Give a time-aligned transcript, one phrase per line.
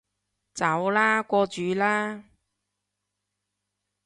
[0.55, 2.23] 走啦，過主啦